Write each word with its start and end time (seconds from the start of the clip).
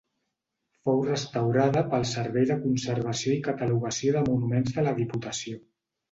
Fou 0.87 1.01
restaurada 1.07 1.83
pel 1.91 2.07
Servei 2.11 2.47
de 2.51 2.57
Conservació 2.63 3.33
i 3.35 3.41
Catalogació 3.49 4.15
de 4.15 4.23
Monuments 4.31 4.73
de 4.79 4.87
la 4.89 4.95
Diputació. 5.01 5.61